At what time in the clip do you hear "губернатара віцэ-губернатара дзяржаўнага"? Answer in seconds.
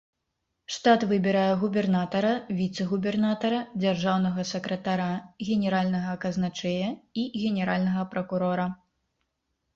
1.63-4.47